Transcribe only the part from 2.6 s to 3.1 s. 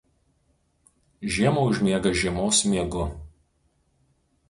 miegu.